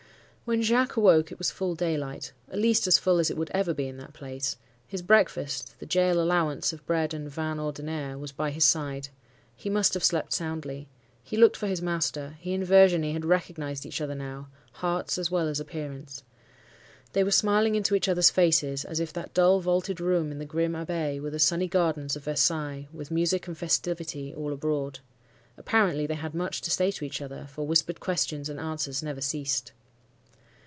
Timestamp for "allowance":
6.19-6.73